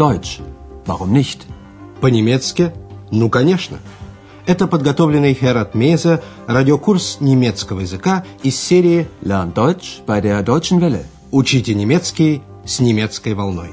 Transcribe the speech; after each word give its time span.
Deutsch. 0.00 0.40
Warum 0.86 1.12
nicht? 1.12 1.40
По-немецки? 2.00 2.72
Ну, 3.10 3.28
конечно. 3.28 3.76
Это 4.46 4.66
подготовленный 4.66 5.34
Херат 5.34 5.74
Меза 5.74 6.22
радиокурс 6.46 7.18
немецкого 7.20 7.80
языка 7.80 8.24
из 8.42 8.58
серии 8.58 9.08
Lern 9.20 9.52
Deutsch 9.52 10.02
bei 10.06 10.22
der 10.22 10.42
Deutschen 10.42 10.80
Welle. 10.80 11.04
«Учите 11.30 11.74
немецкий 11.74 12.40
с 12.64 12.80
немецкой 12.80 13.34
волной». 13.34 13.68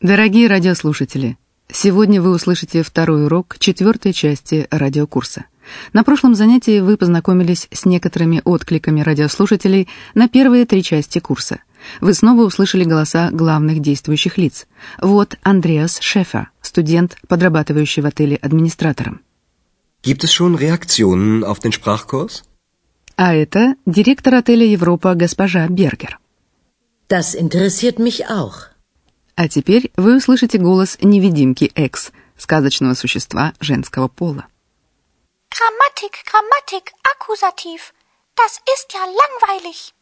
Дорогие 0.00 0.48
радиослушатели, 0.48 1.36
сегодня 1.72 2.20
вы 2.20 2.30
услышите 2.30 2.82
второй 2.82 3.26
урок 3.26 3.56
четвертой 3.58 4.12
части 4.12 4.66
радиокурса. 4.70 5.46
На 5.92 6.04
прошлом 6.04 6.34
занятии 6.34 6.80
вы 6.80 6.96
познакомились 6.96 7.68
с 7.70 7.84
некоторыми 7.84 8.42
откликами 8.44 9.00
радиослушателей 9.00 9.88
на 10.14 10.28
первые 10.28 10.66
три 10.66 10.82
части 10.82 11.18
курса. 11.18 11.60
Вы 12.00 12.14
снова 12.14 12.42
услышали 12.42 12.84
голоса 12.84 13.30
главных 13.32 13.80
действующих 13.80 14.38
лиц. 14.38 14.66
Вот 15.00 15.36
Андреас 15.42 15.98
Шефер, 16.00 16.50
студент, 16.60 17.16
подрабатывающий 17.28 18.02
в 18.02 18.06
отеле 18.06 18.36
администратором. 18.36 19.20
Gibt 20.02 20.24
es 20.24 20.32
schon 20.32 20.56
Reaktionen 20.56 21.44
auf 21.44 21.60
den 21.60 21.72
Sprachkurs? 21.72 22.42
А 23.16 23.34
это 23.34 23.76
директор 23.86 24.34
отеля 24.34 24.66
Европа 24.66 25.14
госпожа 25.14 25.68
Бергер. 25.68 26.18
Das 27.08 27.34
interessiert 27.34 27.98
mich 27.98 28.26
auch. 28.28 28.71
А 29.34 29.48
теперь 29.48 29.90
вы 29.96 30.16
услышите 30.16 30.58
голос 30.58 30.98
невидимки 31.00 31.70
Экс, 31.74 32.12
сказочного 32.36 32.94
существа 32.94 33.54
женского 33.60 34.08
пола. 34.08 34.46
Grammatik, 35.50 36.24
Grammatik, 36.30 36.92
Akkusativ. 37.02 37.92
Das 38.36 38.60
ist 38.74 38.92
ja 38.92 39.04
langweilig. 39.06 39.92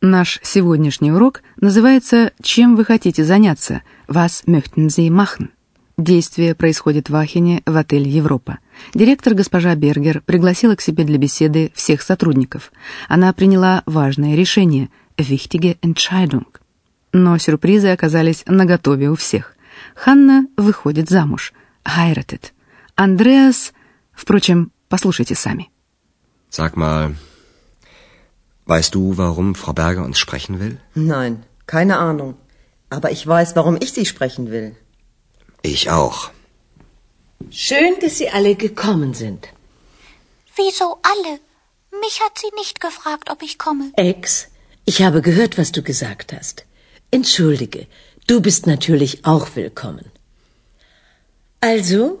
Наш 0.00 0.38
сегодняшний 0.42 1.10
урок 1.10 1.42
называется 1.56 2.32
«Чем 2.40 2.76
вы 2.76 2.84
хотите 2.84 3.24
заняться?» 3.24 3.82
«Was 4.06 4.44
möchten 4.46 4.86
Sie 4.86 5.08
machen?» 5.08 5.50
Действие 5.96 6.54
происходит 6.54 7.10
в 7.10 7.16
Ахене 7.16 7.62
в 7.66 7.76
отеле 7.76 8.08
«Европа». 8.08 8.58
Директор 8.94 9.34
госпожа 9.34 9.74
Бергер 9.74 10.20
пригласила 10.20 10.76
к 10.76 10.80
себе 10.80 11.02
для 11.02 11.18
беседы 11.18 11.72
всех 11.74 12.02
сотрудников. 12.02 12.70
Она 13.08 13.32
приняла 13.32 13.82
важное 13.86 14.36
решение 14.36 14.88
«Wichtige 15.16 15.76
Entscheidung». 15.80 16.46
Но 17.11 17.37
сюрпризы 17.37 17.89
оказались 17.89 18.43
наготове 18.45 19.09
у 19.09 19.15
всех. 19.15 19.55
Ханна 19.95 20.47
выходит 20.57 21.09
замуж, 21.09 21.53
heiratet. 21.85 22.51
Андреас... 22.95 23.73
Впрочем, 24.13 24.71
послушайте 24.89 25.35
сами. 25.35 25.69
Sag 26.51 26.77
mal, 26.77 27.15
weißt 28.67 28.93
du, 28.93 29.17
warum 29.17 29.55
Frau 29.55 29.73
Berger 29.73 30.03
uns 30.05 30.19
sprechen 30.19 30.59
will? 30.59 30.77
Nein, 30.93 31.43
keine 31.65 31.97
Ahnung. 31.97 32.35
Aber 32.89 33.09
ich 33.11 33.25
weiß, 33.25 33.55
warum 33.55 33.75
ich 33.83 33.91
Sie 33.93 34.05
sprechen 34.05 34.51
will. 34.51 34.75
Ich 35.63 35.89
auch. 35.89 36.29
Schön, 37.49 37.93
dass 38.01 38.17
Sie 38.19 38.29
alle 38.29 38.55
gekommen 38.55 39.13
sind. 39.13 39.49
Wieso 40.55 40.99
alle? 41.13 41.39
Mich 42.03 42.21
hat 42.21 42.37
sie 42.37 42.51
nicht 42.61 42.79
gefragt, 42.79 43.29
ob 43.31 43.41
ich 43.41 43.57
komme. 43.57 43.85
Ex, 43.95 44.47
ich 44.85 45.01
habe 45.01 45.21
gehört, 45.21 45.57
was 45.57 45.71
du 45.71 45.81
gesagt 45.81 46.33
hast. 46.33 46.65
Entschuldige, 47.10 47.86
du 48.26 48.42
bist 48.42 48.66
natürlich 48.66 49.24
auch 49.24 49.48
willkommen. 49.54 50.04
Also, 51.60 52.18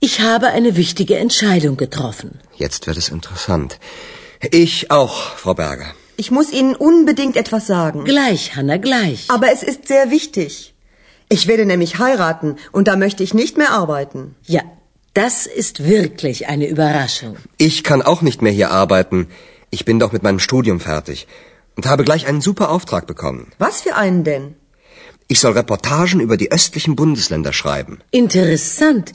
ich 0.00 0.20
habe 0.20 0.48
eine 0.48 0.76
wichtige 0.76 1.16
Entscheidung 1.16 1.76
getroffen. 1.76 2.40
Jetzt 2.56 2.88
wird 2.88 2.96
es 2.96 3.08
interessant. 3.08 3.78
Ich 4.50 4.90
auch, 4.90 5.36
Frau 5.36 5.54
Berger. 5.54 5.94
Ich 6.16 6.32
muss 6.32 6.50
Ihnen 6.52 6.74
unbedingt 6.74 7.36
etwas 7.36 7.68
sagen. 7.68 8.04
Gleich, 8.04 8.56
Hanna, 8.56 8.78
gleich. 8.78 9.26
Aber 9.28 9.52
es 9.52 9.62
ist 9.62 9.86
sehr 9.86 10.10
wichtig. 10.10 10.74
Ich 11.28 11.46
werde 11.46 11.64
nämlich 11.64 11.98
heiraten 11.98 12.56
und 12.72 12.88
da 12.88 12.96
möchte 12.96 13.22
ich 13.22 13.32
nicht 13.32 13.56
mehr 13.56 13.70
arbeiten. 13.70 14.34
Ja, 14.44 14.62
das 15.14 15.46
ist 15.46 15.84
wirklich 15.84 16.48
eine 16.48 16.66
Überraschung. 16.66 17.36
Ich 17.58 17.84
kann 17.84 18.02
auch 18.02 18.22
nicht 18.22 18.42
mehr 18.42 18.52
hier 18.52 18.72
arbeiten. 18.72 19.28
Ich 19.70 19.84
bin 19.84 20.00
doch 20.00 20.10
mit 20.10 20.24
meinem 20.24 20.40
Studium 20.40 20.80
fertig 20.80 21.28
und 21.80 21.86
habe 21.92 22.04
gleich 22.04 22.24
einen 22.30 22.42
super 22.48 22.66
Auftrag 22.74 23.04
bekommen. 23.12 23.42
Was 23.66 23.76
für 23.84 23.94
einen 24.04 24.22
denn? 24.30 24.44
Ich 25.32 25.38
soll 25.42 25.52
Reportagen 25.60 26.20
über 26.26 26.36
die 26.42 26.50
östlichen 26.58 26.94
Bundesländer 27.00 27.52
schreiben. 27.60 27.94
Interessant. 28.22 29.06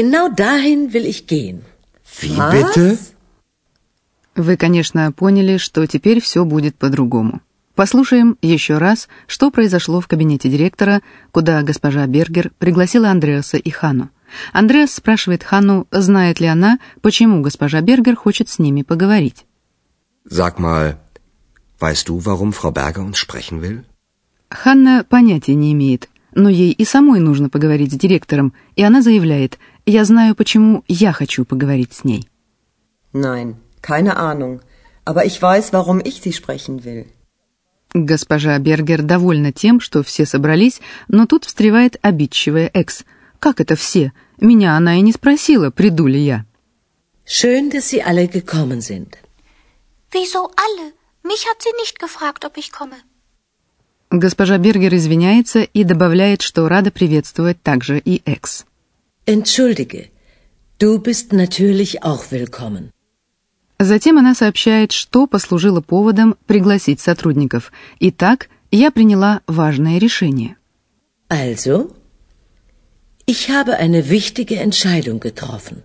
Genau 0.00 0.24
dahin 0.44 0.80
will 0.94 1.06
ich 1.12 1.20
gehen. 1.34 1.58
Wie 2.20 2.38
bitte? 2.56 2.86
Вы, 4.46 4.56
конечно, 4.56 5.12
поняли, 5.12 5.58
что 5.58 5.86
теперь 5.94 6.20
все 6.26 6.40
будет 6.54 6.74
по-другому. 6.76 7.34
Послушаем 7.74 8.38
еще 8.40 8.78
раз, 8.78 9.08
что 9.26 9.50
произошло 9.50 10.00
в 10.00 10.08
кабинете 10.08 10.48
директора, 10.48 11.02
куда 11.32 11.62
госпожа 11.62 12.06
Бергер 12.06 12.52
пригласила 12.58 13.10
Андреаса 13.10 13.58
и 13.58 13.70
Хану. 13.70 14.10
Андреас 14.52 14.94
спрашивает 14.94 15.42
Хану, 15.44 15.86
знает 15.90 16.40
ли 16.40 16.46
она, 16.46 16.78
почему 17.02 17.42
госпожа 17.42 17.80
Бергер 17.80 18.16
хочет 18.16 18.48
с 18.48 18.58
ними 18.58 18.82
поговорить. 18.82 19.44
Sag 20.26 20.58
mal, 20.58 20.96
weißt 21.86 22.08
du, 22.08 22.14
warum 22.28 22.50
Frau 22.58 22.72
Berger 22.80 23.02
uns 23.08 23.18
sprechen 23.24 23.56
will? 23.64 23.78
Ханна 24.50 25.04
понятия 25.14 25.56
не 25.62 25.72
имеет, 25.74 26.08
но 26.42 26.48
ей 26.48 26.72
и 26.72 26.84
самой 26.84 27.20
нужно 27.20 27.48
поговорить 27.54 27.92
с 27.92 27.96
директором, 28.04 28.48
и 28.76 28.82
она 28.88 29.02
заявляет, 29.02 29.58
«Я 29.84 30.04
знаю, 30.04 30.34
почему 30.34 30.84
я 30.88 31.12
хочу 31.12 31.44
поговорить 31.44 31.92
с 31.92 32.04
ней». 32.04 32.22
Nein, 33.12 33.56
keine 33.82 34.16
Ahnung. 34.16 34.60
Aber 35.04 35.24
ich 35.30 35.42
weiß, 35.42 35.72
warum 35.72 36.00
ich 36.00 36.16
Sie 36.24 36.32
sprechen 36.32 36.82
will. 36.84 37.06
Госпожа 37.92 38.58
Бергер 38.58 39.02
довольна 39.02 39.52
тем, 39.52 39.78
что 39.78 40.02
все 40.02 40.24
собрались, 40.26 40.80
но 41.08 41.26
тут 41.26 41.44
встревает 41.44 41.96
обидчивая 42.02 42.70
Экс. 42.72 43.04
«Как 43.38 43.60
это 43.60 43.76
все? 43.76 44.12
Меня 44.40 44.76
она 44.76 44.96
и 44.96 45.02
не 45.02 45.12
спросила, 45.12 45.70
приду 45.70 46.06
ли 46.06 46.20
я». 46.20 46.46
Schön, 47.26 47.70
dass 47.70 47.88
Sie 47.90 48.02
alle 48.02 48.26
gekommen 48.26 48.80
sind. 48.80 49.10
Wieso 50.12 50.50
alle? 50.66 50.86
Mich 51.24 51.46
hat 51.48 51.62
sie 51.62 51.74
nicht 51.82 51.98
gefragt, 51.98 52.44
ob 52.44 52.56
ich 52.58 52.70
komme. 52.70 52.98
Госпожа 54.10 54.58
Бергер 54.58 54.94
извиняется 54.94 55.60
и 55.62 55.82
добавляет, 55.82 56.42
что 56.42 56.68
рада 56.68 56.90
приветствовать 56.90 57.62
также 57.62 57.98
и 57.98 58.22
Экс. 58.26 58.66
Entschuldige, 59.26 60.10
du 60.78 60.98
bist 60.98 61.32
natürlich 61.32 62.02
auch 62.02 62.30
willkommen. 62.30 62.90
Затем 63.80 64.18
она 64.18 64.34
сообщает, 64.34 64.92
что 64.92 65.26
послужило 65.26 65.80
поводом 65.80 66.36
пригласить 66.46 67.00
сотрудников. 67.00 67.72
Итак, 68.00 68.48
я 68.70 68.90
приняла 68.90 69.40
важное 69.46 69.98
решение. 69.98 70.56
Also, 71.30 71.90
ich 73.26 73.48
habe 73.48 73.76
eine 73.78 74.10
wichtige 74.10 74.56
Entscheidung 74.56 75.18
getroffen. 75.20 75.82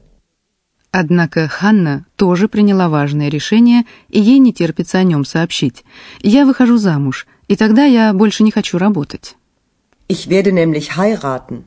Однако 0.92 1.48
Ханна 1.48 2.06
тоже 2.16 2.48
приняла 2.48 2.90
важное 2.90 3.30
решение, 3.30 3.84
и 4.10 4.20
ей 4.20 4.40
не 4.40 4.54
терпится 4.54 4.98
о 4.98 5.04
нем 5.04 5.24
сообщить. 5.24 5.84
Я 6.22 6.46
выхожу 6.46 6.78
замуж, 6.78 7.28
и 7.48 7.56
тогда 7.56 7.86
я 7.86 8.14
больше 8.14 8.44
не 8.44 8.52
хочу 8.52 8.78
работать. 8.78 9.36
Ich 10.08 10.28
werde 10.28 10.52
nämlich 10.52 10.98
heiraten. 10.98 11.66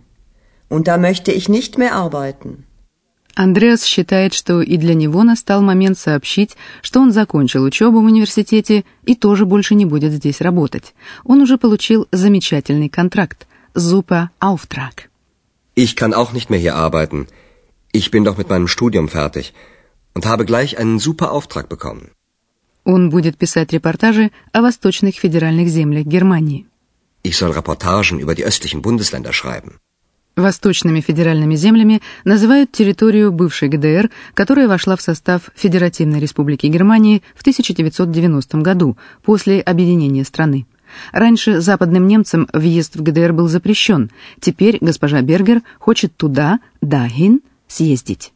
Und 0.69 0.89
da 0.89 0.97
möchte 0.99 1.31
ich 1.31 1.49
nicht 1.49 1.79
mehr 1.79 1.95
arbeiten. 1.95 2.65
Андреас 3.35 3.85
считает, 3.85 4.35
что 4.35 4.61
и 4.61 4.77
для 4.77 4.95
него 4.95 5.23
настал 5.23 5.63
момент 5.63 5.99
сообщить, 5.99 6.57
что 6.83 7.01
он 7.01 7.13
закончил 7.13 7.63
учебу 7.63 8.01
в 8.01 8.05
университете 8.05 8.85
и 9.05 9.15
тоже 9.15 9.47
больше 9.47 9.75
не 9.75 9.87
будет 9.87 10.13
здесь 10.13 10.41
работать. 10.41 10.95
Он 11.25 11.41
уже 11.41 11.57
получил 11.57 12.09
замечательный 12.13 12.89
контракт 12.89 13.47
Super 13.75 14.29
Auftrag. 14.39 15.09
Ich 15.75 15.97
kann 15.97 16.13
auch 16.13 16.33
nicht 16.33 16.51
mehr 16.51 16.61
hier 16.61 16.75
arbeiten. 16.75 17.27
Ich 17.95 18.11
bin 18.11 18.25
doch 18.25 18.39
mit 18.39 18.49
meinem 18.49 18.69
Studium 18.69 19.07
fertig 19.09 19.53
und 20.15 20.25
habe 20.25 20.47
gleich 20.47 20.79
einen 20.79 20.99
super 20.99 21.31
Auftrag 21.31 21.69
bekommen. 21.69 22.13
Он 22.85 23.11
будет 23.11 23.37
писать 23.37 23.73
репортажи 23.73 24.31
о 24.53 24.63
восточных 24.63 25.17
федеральных 25.17 25.69
землях 25.69 26.07
Германии. 26.07 26.67
Ich 27.23 27.37
soll 27.37 27.53
Reportagen 27.53 28.19
über 28.19 28.35
die 28.35 28.45
östlichen 28.45 28.81
Bundesländer 28.81 29.35
schreiben. 29.35 29.79
Восточными 30.37 31.03
федеральными 31.03 31.55
землями 31.55 32.01
называют 32.25 32.73
территорию 32.73 33.31
бывшей 33.31 33.69
ГДР, 33.69 34.11
которая 34.33 34.67
вошла 34.67 34.97
в 34.97 35.03
состав 35.03 35.51
Федеративной 35.55 36.19
Республики 36.19 36.67
Германии 36.69 37.23
в 37.35 37.43
1990 37.43 38.57
году, 38.63 38.97
после 39.23 39.61
объединения 39.61 40.25
страны. 40.25 40.65
Раньше 41.13 41.61
западным 41.61 42.07
немцам 42.07 42.49
въезд 42.55 42.97
в 42.97 43.03
ГДР 43.03 43.35
был 43.35 43.49
запрещен, 43.49 44.11
теперь 44.41 44.79
госпожа 44.81 45.21
Бергер 45.21 45.61
хочет 45.79 46.17
туда, 46.17 46.61
dahin, 46.83 47.43
съездить. 47.77 48.33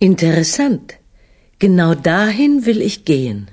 Interessant. 0.00 0.86
Genau 1.58 1.94
dahin 1.94 2.52
will 2.66 2.80
ich 2.88 3.04
gehen. 3.04 3.48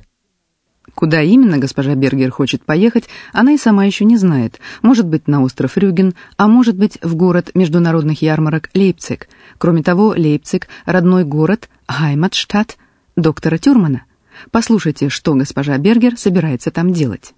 Куда 0.96 1.22
именно 1.22 1.60
госпожа 1.60 1.94
Бергер 1.94 2.32
хочет 2.32 2.66
поехать, 2.66 3.04
она 3.32 3.52
и 3.52 3.58
сама 3.58 3.86
еще 3.86 4.04
не 4.04 4.18
знает. 4.18 4.60
Может 4.82 5.06
быть, 5.06 5.28
на 5.28 5.44
остров 5.44 5.78
Рюген, 5.78 6.16
а 6.38 6.48
может 6.48 6.76
быть, 6.76 6.98
в 7.04 7.14
город 7.16 7.52
международных 7.54 8.24
ярмарок 8.24 8.72
Лейпциг. 8.74 9.28
Кроме 9.60 9.84
того, 9.84 10.16
Лейпциг— 10.18 10.68
родной 10.86 11.24
город, 11.24 11.70
Heimatstadt 11.88 12.72
доктора 13.16 13.60
Тюрмана. 13.60 14.06
Послушайте, 14.50 15.10
что 15.10 15.36
госпожа 15.36 15.78
Бергер 15.78 16.18
собирается 16.18 16.72
там 16.72 16.92
делать. 16.94 17.34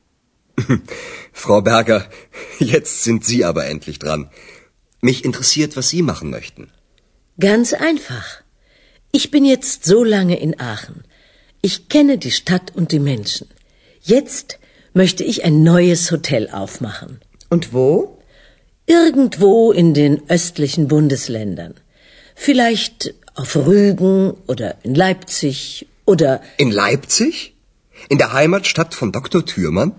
Frau 1.34 1.62
Berger, 1.62 2.04
jetzt 2.60 3.04
sind 3.04 3.26
Sie 3.26 3.44
aber 3.44 3.66
endlich 3.66 4.00
dran. 4.00 4.30
Mich 5.02 5.26
interessiert, 5.26 5.76
was 5.76 5.90
Sie 5.90 6.02
machen 6.02 6.30
möchten. 6.30 6.70
Ganz 7.40 7.74
einfach. 7.74 8.42
Ich 9.12 9.32
bin 9.32 9.46
jetzt 9.46 9.86
so 9.86 10.04
lange 10.04 10.40
in 10.40 10.60
Aachen. 10.60 11.04
Ich 11.62 11.88
kenne 11.88 12.18
die 12.18 12.32
Stadt 12.32 12.74
und 12.76 12.92
die 12.92 13.00
Menschen. 13.00 13.48
Jetzt 14.02 14.60
möchte 14.94 15.24
ich 15.24 15.46
ein 15.46 15.64
neues 15.64 16.12
Hotel 16.12 16.50
aufmachen. 16.50 17.22
Und 17.50 17.74
wo? 17.74 18.18
Irgendwo 18.86 19.72
in 19.72 19.94
den 19.94 20.30
östlichen 20.30 20.88
Bundesländern. 20.88 21.76
Vielleicht 22.36 23.14
auf 23.36 23.56
Rügen 23.56 24.34
oder 24.48 24.76
in 24.84 24.96
Leipzig 24.96 25.88
oder. 26.06 26.42
In 26.58 26.72
Leipzig? 26.72 27.56
In 28.10 28.18
der 28.18 28.34
Heimatstadt 28.34 28.94
von 28.94 29.12
Dr. 29.12 29.46
Thürmann? 29.46 29.94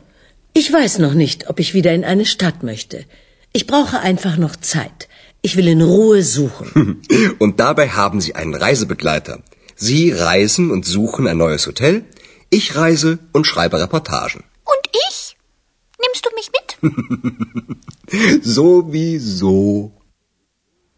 Ich 0.52 0.72
weiß 0.72 0.98
noch 0.98 1.14
nicht, 1.14 1.48
ob 1.48 1.60
ich 1.60 1.74
wieder 1.74 1.92
in 1.94 2.04
eine 2.04 2.26
Stadt 2.26 2.62
möchte. 2.62 3.04
Ich 3.52 3.66
brauche 3.66 4.00
einfach 4.00 4.36
noch 4.36 4.56
Zeit. 4.56 5.08
Ich 5.42 5.56
will 5.56 5.68
in 5.68 5.82
Ruhe 5.82 6.22
suchen. 6.22 7.02
Und 7.38 7.60
dabei 7.60 7.88
haben 7.88 8.20
Sie 8.20 8.34
einen 8.34 8.54
Reisebegleiter. 8.54 9.42
Sie 9.76 10.10
reisen 10.10 10.70
und 10.70 10.84
suchen 10.84 11.26
ein 11.26 11.38
neues 11.38 11.66
Hotel. 11.66 12.04
Ich 12.50 12.76
reise 12.76 13.18
und 13.32 13.46
schreibe 13.46 13.80
Reportagen. 13.80 14.44
Und 14.72 14.84
ich? 15.08 15.38
Nimmst 16.02 16.26
du 16.26 16.30
mich 16.38 16.50
mit? 16.56 16.68
Sowieso. 18.44 19.92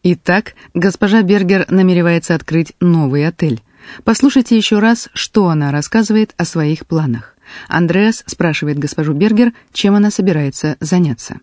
Итак, 0.02 0.54
госпожа 0.74 1.22
Бергер 1.22 1.70
намеревается 1.70 2.34
открыть 2.34 2.74
новый 2.80 3.24
отель. 3.24 3.62
Послушайте 4.02 4.56
еще 4.56 4.80
раз, 4.80 5.08
что 5.14 5.48
она 5.48 5.70
рассказывает 5.70 6.34
о 6.36 6.44
своих 6.44 6.86
планах. 6.86 7.36
Андреас 7.68 8.24
спрашивает 8.26 8.80
госпожу 8.80 9.12
Бергер, 9.12 9.52
чем 9.72 9.94
она 9.94 10.10
собирается 10.10 10.76
заняться. 10.80 11.40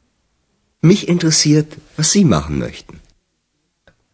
Mich 0.81 1.09
interessiert, 1.09 1.77
was 1.97 2.11
Sie 2.11 2.23
machen 2.23 2.57
möchten. 2.57 2.99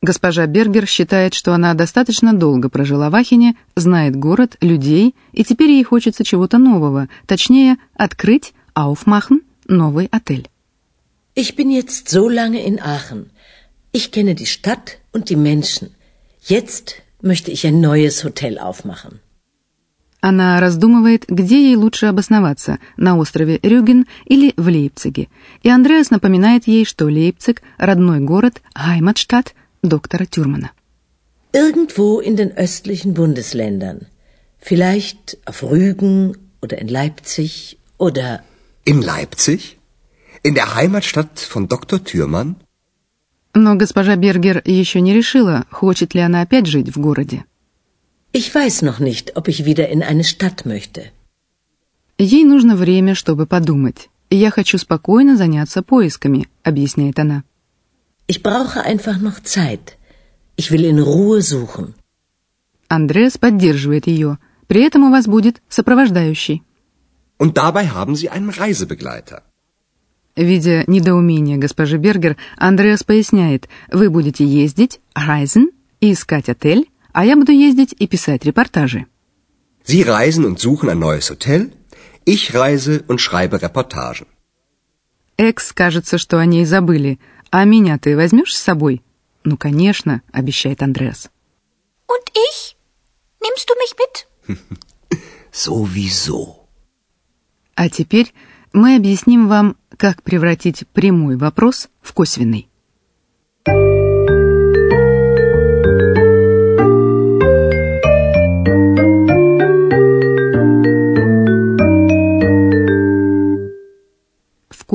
Госпожа 0.02 0.46
Бергер 0.46 0.86
считает, 0.88 1.34
что 1.34 1.54
она 1.54 1.74
достаточно 1.74 2.34
долго 2.34 2.70
прожила 2.70 3.10
в 3.10 3.16
Ахене, 3.16 3.56
знает 3.76 4.16
город, 4.16 4.58
людей, 4.62 5.16
и 5.32 5.44
теперь 5.44 5.72
ей 5.72 5.84
хочется 5.84 6.24
чего-то 6.24 6.58
нового, 6.58 7.08
точнее, 7.28 7.78
открыть 7.96 8.54
Aufmachen, 8.76 9.42
новый 9.68 10.08
отель. 10.12 10.48
Ich 11.36 11.56
bin 11.56 11.70
jetzt 11.70 12.10
so 12.10 12.30
lange 12.30 12.64
in 12.66 12.80
Aachen. 12.80 13.32
Ich 13.92 14.12
kenne 14.12 14.36
die 14.36 14.46
Stadt 14.46 14.98
und 15.12 15.30
die 15.30 15.36
Menschen. 15.36 15.96
Jetzt 16.42 16.96
möchte 17.22 17.52
ich 17.52 17.66
ein 17.66 17.80
neues 17.80 18.24
Hotel 18.24 18.58
aufmachen. 18.60 19.20
Она 20.30 20.60
раздумывает, 20.60 21.26
где 21.28 21.68
ей 21.68 21.76
лучше 21.76 22.08
обосноваться, 22.08 22.80
на 22.98 23.16
острове 23.16 23.60
Рюген 23.62 24.08
или 24.26 24.56
в 24.58 24.68
Лейпциге. 24.68 25.28
И 25.62 25.70
Андреас 25.70 26.10
напоминает 26.10 26.68
ей, 26.68 26.84
что 26.84 27.06
Лейпциг— 27.06 27.62
родной 27.78 28.22
город, 28.22 28.64
Heimatstadt 28.76 29.50
доктора 29.84 30.26
Тюрмана. 30.26 30.72
Irgendwo 31.54 32.20
in 32.20 32.36
den 32.38 32.52
östlichen 32.58 33.14
Bundesländern. 33.14 34.08
Vielleicht 34.60 35.38
auf 35.46 35.62
Rügen 35.62 36.36
oder 36.60 36.80
in 36.80 36.88
Leipzig 36.88 37.78
oder... 38.00 38.42
In 38.84 39.04
Leipzig? 39.04 39.78
In 40.42 40.56
der 40.56 40.74
Heimatstadt 40.74 41.40
von 41.40 41.68
Dr. 41.68 42.04
Thürmann? 42.04 42.56
Но 43.54 43.76
госпожа 43.76 44.16
Бергер 44.16 44.60
еще 44.66 45.02
не 45.02 45.14
решила, 45.14 45.66
хочет 45.70 46.16
ли 46.16 46.22
она 46.22 46.42
опять 46.42 46.66
жить 46.66 46.90
в 46.96 47.00
городе. 47.00 47.46
Ich 48.40 48.48
weiß 48.54 48.82
noch 48.82 49.00
nicht, 49.00 49.26
ob 49.38 49.48
ich 49.48 49.60
wieder 49.70 49.88
in 49.96 50.02
eine 50.04 50.26
Stadt 50.26 50.66
möchte. 50.66 51.02
Ей 52.18 52.44
нужно 52.44 52.76
время, 52.76 53.16
чтобы 53.16 53.46
подумать. 53.46 54.10
Я 54.30 54.50
хочу 54.52 54.78
спокойно 54.78 55.38
заняться 55.38 55.82
поисками, 55.82 56.50
объясняет 56.62 57.18
она. 57.18 57.44
Ich 58.28 58.44
brauche 58.44 58.82
einfach 58.84 59.20
noch 59.22 59.40
Zeit. 59.42 59.86
Ich 60.58 60.70
will 60.70 60.84
in 60.84 61.00
Ruhe 61.00 61.42
suchen. 61.42 61.94
Андреас 62.90 63.38
поддерживает 63.38 64.06
ее. 64.06 64.38
При 64.68 64.82
этом 64.84 65.04
у 65.06 65.12
вас 65.12 65.28
будет 65.28 65.62
сопровождающий. 65.70 66.62
Und 67.38 67.56
dabei 67.56 67.88
haben 67.88 68.16
Sie 68.16 68.28
einen 68.28 68.50
Reisebegleiter. 68.50 69.44
Видя 70.36 70.84
недоумение 70.88 71.56
госпожи 71.56 71.98
Бергер, 71.98 72.36
Андреас 72.58 73.06
поясняет, 73.06 73.70
вы 73.90 74.10
будете 74.10 74.44
ездить, 74.44 75.00
reisen, 75.16 75.68
и 76.02 76.12
искать 76.12 76.50
отель, 76.50 76.90
а 77.16 77.24
я 77.24 77.38
буду 77.38 77.54
ездить 77.54 77.96
и 77.98 78.08
писать 78.08 78.44
репортажи. 78.44 79.06
Sie 79.88 80.04
reisen 80.04 80.44
und 80.46 80.60
suchen 80.60 80.90
ein 80.90 81.00
neues 81.00 81.30
Hotel. 81.30 81.72
Ich 82.26 82.54
reise 82.54 83.04
und 83.08 83.22
schreibe 83.22 83.62
Reportagen. 83.62 84.28
Экс 85.38 85.72
кажется, 85.72 86.18
что 86.18 86.40
о 86.40 86.46
ней 86.46 86.66
забыли. 86.66 87.20
А 87.52 87.64
меня 87.64 87.98
ты 87.98 88.18
возьмешь 88.18 88.54
с 88.54 88.62
собой? 88.62 89.02
Ну, 89.46 89.56
конечно, 89.56 90.24
обещает 90.34 90.84
Андреас. 90.84 91.30
Und 92.08 92.26
ich? 92.48 92.76
Nimmst 93.40 93.70
du 93.70 93.76
mich 93.84 93.94
mit? 94.02 94.14
Sowieso. 95.54 96.68
А 97.76 97.88
теперь 97.90 98.34
мы 98.74 98.98
объясним 98.98 99.48
вам, 99.48 99.78
как 99.96 100.22
превратить 100.22 100.86
прямой 100.90 101.38
вопрос 101.38 101.88
в 102.02 102.12
косвенный. 102.12 102.68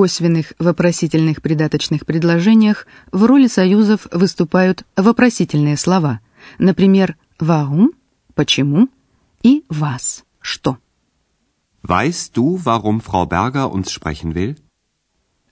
Косвенных 0.01 0.55
вопросительных 0.59 1.43
придаточных 1.43 2.07
предложениях 2.07 2.87
в 3.13 3.27
роли 3.27 3.49
союзов 3.49 4.07
выступают 4.11 4.85
вопросительные 4.97 5.77
слова, 5.77 6.21
например, 6.59 7.19
«warum»– 7.39 7.89
«почему» 8.35 8.89
и 9.43 9.63
«was»– 9.69 10.23
«что». 10.41 10.79
Weißt 11.83 12.33
du, 12.35 12.59
warum 12.65 13.03
Frau 13.03 13.27
Berger 13.27 13.71
uns 13.71 13.93
sprechen 13.93 14.33
will? 14.33 14.57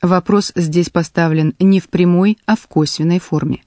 Вопрос 0.01 0.53
здесь 0.55 0.89
поставлен 0.89 1.55
не 1.59 1.79
в 1.79 1.91
прямой, 1.91 2.39
а 2.47 2.57
в 2.57 2.69
косвенной 2.69 3.19
форме. 3.19 3.65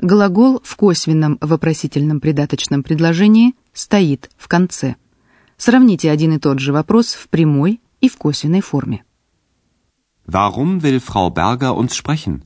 Глагол 0.00 0.62
в 0.64 0.76
косвенном 0.76 1.36
вопросительном 1.42 2.20
придаточном 2.20 2.82
предложении 2.82 3.54
стоит 3.74 4.30
в 4.38 4.48
конце. 4.48 4.96
Сравните 5.58 6.10
один 6.10 6.32
и 6.32 6.38
тот 6.38 6.58
же 6.58 6.72
вопрос 6.72 7.12
в 7.12 7.28
прямой 7.28 7.82
и 8.00 8.08
в 8.08 8.16
косвенной 8.16 8.62
форме. 8.62 9.04
Warum 10.26 10.82
will 10.82 11.00
Frau 11.00 11.30
Berger 11.30 11.76
uns 11.76 11.96
sprechen? 11.96 12.42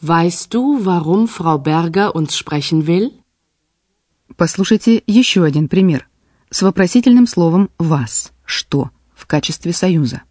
Weißt 0.00 0.52
du, 0.52 0.84
warum 0.84 1.28
Frau 1.28 1.58
Berger 1.58 2.14
uns 2.16 2.36
sprechen 2.36 2.86
will? 2.86 3.12
Послушайте 4.36 5.02
еще 5.06 5.44
один 5.44 5.68
пример 5.68 6.08
с 6.50 6.62
вопросительным 6.62 7.26
словом 7.26 7.70
«was»– 7.78 8.32
«что» 8.44 8.90
в 9.14 9.26
качестве 9.26 9.72
союза. 9.72 10.22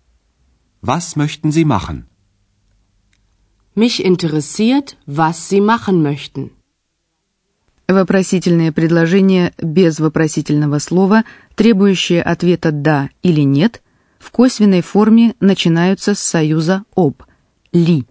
Was 0.81 1.15
möchten 1.15 1.51
Sie 1.51 1.63
machen? 1.63 2.05
Mich 3.73 4.03
interessiert, 4.03 4.97
was 5.05 5.49
Sie 5.49 5.61
machen 5.61 6.01
möchten. 6.01 6.51
Вопросительные 7.87 8.71
предложения 8.71 9.53
без 9.57 9.99
вопросительного 9.99 10.79
слова, 10.79 11.23
требующие 11.55 12.21
ответа 12.21 12.71
«да» 12.71 13.09
или 13.21 13.41
«нет», 13.41 13.81
в 14.21 14.29
косвенной 14.29 14.81
форме 14.81 15.35
начинаются 15.39 16.13
с 16.13 16.19
союза 16.19 16.83
«об»– 16.95 17.23
«ли». 17.73 18.05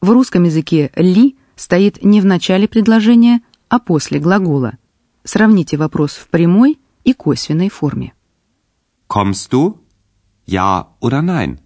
В 0.00 0.10
русском 0.10 0.44
языке 0.44 0.92
«ли» 0.94 1.36
стоит 1.56 2.04
не 2.04 2.20
в 2.20 2.26
начале 2.26 2.68
предложения, 2.68 3.40
а 3.68 3.78
после 3.78 4.20
глагола. 4.20 4.74
Сравните 5.24 5.78
вопрос 5.78 6.12
в 6.12 6.28
прямой 6.28 6.78
и 7.04 7.14
косвенной 7.14 7.70
форме. 7.70 8.12
Kommst 9.08 9.52
du? 9.52 9.78
Ja 10.46 10.88
oder 11.00 11.22
nein? 11.22 11.58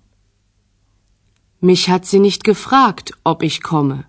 Mich 1.61 1.89
hat 1.89 2.07
sie 2.07 2.21
nicht 2.21 2.45
gefragt, 2.45 3.13
ob 3.25 3.43
ich 3.43 3.61
komme. 3.61 4.07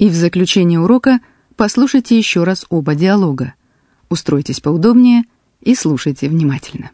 И 0.00 0.08
в 0.08 0.14
заключение 0.14 0.80
урока 0.80 1.20
послушайте 1.56 2.16
еще 2.16 2.42
раз 2.42 2.64
оба 2.70 2.94
диалога. 2.94 3.52
Устройтесь 4.08 4.58
поудобнее 4.58 5.24
и 5.60 5.74
слушайте 5.74 6.30
внимательно. 6.30 6.90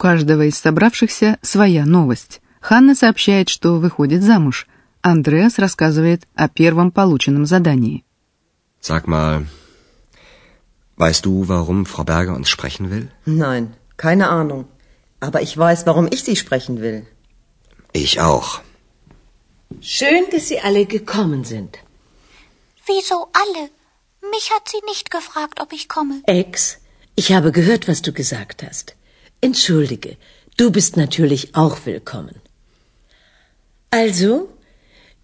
каждого 0.00 0.46
из 0.46 0.58
собравшихся 0.58 1.38
своя 1.42 1.84
новость. 1.84 2.40
Ханна 2.60 2.94
сообщает, 2.94 3.48
что 3.48 3.78
выходит 3.78 4.22
замуж. 4.22 4.66
Андреас 5.02 5.58
рассказывает 5.58 6.26
о 6.34 6.48
первом 6.48 6.90
полученном 6.90 7.46
задании. 7.46 8.04
Sag 8.80 9.06
mal, 9.06 9.46
weißt 10.96 11.24
du, 11.24 11.44
warum 11.46 11.84
Frau 11.84 12.04
Berger 12.04 12.34
uns 12.34 12.48
sprechen 12.48 12.90
will? 12.90 13.08
Nein, 13.24 13.74
keine 13.96 14.28
Ahnung. 14.28 14.66
Aber 15.20 15.40
ich 15.42 15.56
weiß, 15.56 15.86
warum 15.86 16.06
ich 16.10 16.22
Sie 16.24 16.36
sprechen 16.36 16.80
will. 16.80 17.06
Ich 17.92 18.20
auch. 18.20 18.60
Schön, 19.80 20.24
dass 20.30 20.48
Sie 20.48 20.60
alle 20.60 20.86
gekommen 20.86 21.44
sind. 21.44 21.78
Wieso 22.86 23.28
alle? 23.32 23.70
Mich 24.30 24.50
hat 24.54 24.68
sie 24.68 24.82
nicht 24.86 25.10
gefragt, 25.10 25.60
ob 25.60 25.72
ich 25.72 25.88
komme. 25.88 26.22
Ex, 26.26 26.78
ich 27.14 27.32
habe 27.32 27.52
gehört, 27.52 27.88
was 27.88 28.02
du 28.02 28.12
gesagt 28.12 28.62
hast. 28.62 28.94
Entschuldige, 29.43 30.17
du 30.57 30.71
bist 30.71 30.97
natürlich 30.97 31.55
auch 31.55 31.77
willkommen. 31.85 32.35
Also, 33.89 34.49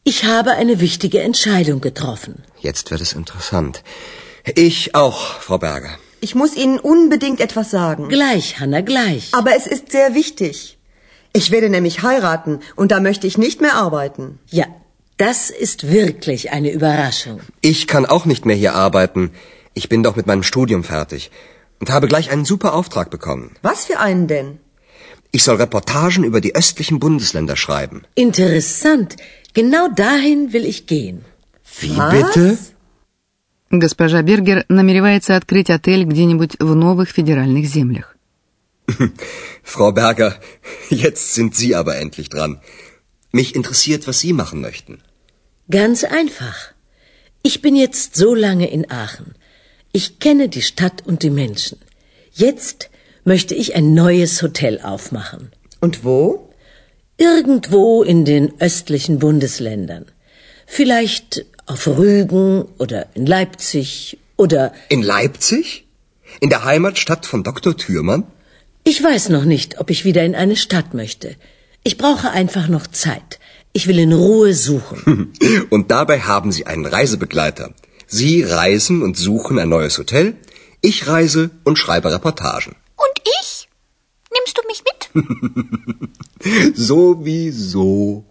ich 0.03 0.24
habe 0.24 0.51
eine 0.53 0.79
wichtige 0.79 1.21
Entscheidung 1.21 1.81
getroffen. 1.81 2.43
Jetzt 2.59 2.89
wird 2.89 3.01
es 3.01 3.13
interessant. 3.13 3.83
Ich 4.55 4.95
auch, 4.95 5.39
Frau 5.39 5.59
Berger. 5.59 6.00
Ich 6.19 6.33
muss 6.33 6.55
Ihnen 6.55 6.79
unbedingt 6.79 7.41
etwas 7.41 7.69
sagen. 7.69 8.09
Gleich, 8.09 8.59
Hanna, 8.59 8.81
gleich. 8.81 9.29
Aber 9.33 9.55
es 9.55 9.67
ist 9.67 9.91
sehr 9.91 10.15
wichtig. 10.15 10.79
Ich 11.31 11.51
werde 11.51 11.69
nämlich 11.69 12.01
heiraten 12.01 12.62
und 12.75 12.91
da 12.91 13.00
möchte 13.00 13.27
ich 13.27 13.38
nicht 13.38 13.62
mehr 13.62 13.75
arbeiten. 13.75 14.39
Ja, 14.50 14.65
das 15.17 15.51
ist 15.51 15.91
wirklich 15.91 16.50
eine 16.50 16.71
Überraschung. 16.71 17.41
Ich 17.62 17.86
kann 17.86 18.07
auch 18.07 18.25
nicht 18.25 18.47
mehr 18.47 18.55
hier 18.55 18.74
arbeiten. 18.74 19.31
Ich 19.75 19.89
bin 19.89 20.01
doch 20.01 20.15
mit 20.15 20.25
meinem 20.25 20.41
Studium 20.41 20.83
fertig 20.83 21.29
und 21.80 21.90
habe 21.90 22.06
gleich 22.08 22.30
einen 22.30 22.44
super 22.44 22.75
Auftrag 22.75 23.11
bekommen. 23.11 23.56
Was 23.62 23.84
für 23.87 23.99
einen 23.99 24.26
denn? 24.28 24.58
Ich 25.32 25.42
soll 25.44 25.56
Reportagen 25.56 26.25
über 26.25 26.40
die 26.40 26.54
östlichen 26.54 26.99
Bundesländer 26.99 27.56
schreiben. 27.56 28.02
Interessant. 28.14 29.16
Genau 29.54 29.88
dahin 29.88 30.52
will 30.52 30.66
ich 30.72 30.87
gehen. 30.87 31.25
Wie 31.80 31.96
Was? 31.96 32.12
bitte? 32.14 32.58
Госпожа 33.70 34.20
Бергер 34.20 34.66
намеревается 34.68 35.34
открыть 35.34 35.70
отель 35.70 36.04
где-нибудь 36.04 36.56
в 36.61 36.75
новых 36.75 37.08
федеральных 37.11 37.66
землях. 37.66 38.14
Frau 39.62 39.92
Berger, 39.92 40.34
jetzt 40.90 41.34
sind 41.34 41.54
Sie 41.54 41.75
aber 41.75 41.96
endlich 41.96 42.28
dran. 42.28 42.61
Mich 43.32 43.54
interessiert, 43.54 44.06
was 44.06 44.20
Sie 44.20 44.34
machen 44.34 44.61
möchten. 44.61 45.00
Ganz 45.70 46.04
einfach. 46.04 46.58
Ich 47.42 47.62
bin 47.62 47.75
jetzt 47.75 48.14
so 48.14 48.34
lange 48.34 48.70
in 48.70 48.90
Aachen. 48.90 49.34
Ich 49.91 50.20
kenne 50.20 50.50
die 50.50 50.62
Stadt 50.62 51.03
und 51.06 51.24
die 51.24 51.29
Menschen. 51.29 51.79
Jetzt 52.32 52.89
möchte 53.24 53.56
ich 53.56 53.75
ein 53.75 53.94
neues 53.94 54.41
Hotel 54.41 54.79
aufmachen. 54.82 55.51
Und 55.82 56.03
wo? 56.03 56.50
Irgendwo 57.17 58.03
in 58.03 58.25
den 58.25 58.60
östlichen 58.62 59.20
Bundesländern. 59.20 60.06
Vielleicht 60.65 61.46
auf 61.65 61.88
Rügen 61.88 62.65
oder 62.77 63.08
in 63.15 63.25
Leipzig 63.25 64.17
oder 64.38 64.74
In 64.89 65.01
Leipzig? 65.01 65.88
In 66.39 66.50
der 66.50 66.63
Heimatstadt 66.63 67.25
von 67.25 67.44
Dr. 67.44 67.75
Thürmann? 67.75 68.25
ich 68.84 69.03
weiß 69.03 69.29
noch 69.29 69.44
nicht, 69.44 69.79
ob 69.82 69.89
ich 69.89 70.06
wieder 70.06 70.24
in 70.24 70.34
eine 70.34 70.56
Stadt 70.56 70.94
möchte. 70.94 71.36
Ich 71.84 71.98
brauche 71.98 72.32
einfach 72.32 72.70
noch 72.70 72.88
Zeit. 72.88 73.39
Ich 73.74 73.88
will 73.88 74.00
in 74.00 74.13
Ruhe 74.13 74.53
suchen. 74.53 75.34
Und 75.70 75.91
dabei 75.91 76.22
haben 76.22 76.53
Sie 76.53 76.65
einen 76.65 76.86
Reisebegleiter. 76.86 77.74
Sie 78.07 78.41
reisen 78.43 79.01
und 79.01 79.17
suchen 79.17 79.59
ein 79.59 79.69
neues 79.69 79.97
Hotel. 79.97 80.35
Ich 80.81 81.07
reise 81.07 81.49
und 81.65 81.77
schreibe 81.77 82.11
Reportagen. 82.11 82.75
Und 82.95 83.15
ich? 83.39 83.67
Nimmst 84.35 84.57
du 84.57 84.61
mich 84.67 84.81
mit? 84.87 84.99
Sowieso. 86.75 88.23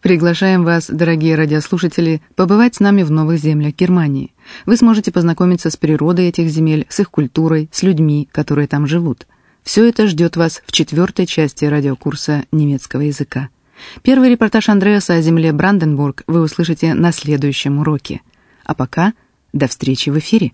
Приглашаем 0.00 0.64
вас, 0.64 0.88
дорогие 0.90 1.36
радиослушатели, 1.36 2.22
побывать 2.34 2.74
с 2.74 2.80
нами 2.80 3.04
в 3.04 3.12
новых 3.12 3.38
землях 3.38 3.76
Германии. 3.76 4.34
Вы 4.66 4.76
сможете 4.76 5.12
познакомиться 5.12 5.70
с 5.70 5.76
природой 5.76 6.26
этих 6.26 6.48
земель, 6.48 6.86
с 6.88 6.98
их 6.98 7.08
культурой, 7.08 7.68
с 7.70 7.84
людьми, 7.84 8.28
которые 8.32 8.66
там 8.66 8.88
живут. 8.88 9.28
Все 9.62 9.88
это 9.88 10.08
ждет 10.08 10.36
вас 10.36 10.60
в 10.66 10.72
четвертой 10.72 11.26
части 11.26 11.66
радиокурса 11.66 12.46
немецкого 12.50 13.02
языка. 13.02 13.48
Первый 14.02 14.30
репортаж 14.30 14.68
Андреаса 14.68 15.14
о 15.14 15.20
земле 15.20 15.52
Бранденбург 15.52 16.24
вы 16.26 16.40
услышите 16.40 16.94
на 16.94 17.12
следующем 17.12 17.78
уроке. 17.78 18.22
А 18.64 18.74
пока 18.74 19.14
до 19.52 19.66
встречи 19.68 20.10
в 20.10 20.18
эфире. 20.18 20.52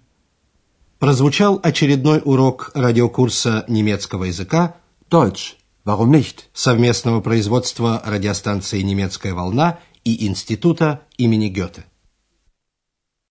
Прозвучал 0.99 1.61
очередной 1.63 2.21
урок 2.25 2.73
радиокурса 2.75 3.65
немецкого 3.69 4.25
языка 4.25 4.77
Deutsch. 5.11 5.55
Warum 5.85 6.11
nicht? 6.11 6.45
совместного 6.53 7.21
производства 7.21 8.03
радиостанции 8.05 8.83
«Немецкая 8.83 9.33
волна» 9.33 9.79
и 10.05 10.27
Института 10.27 11.03
имени 11.17 11.49
Гёте. 11.49 11.85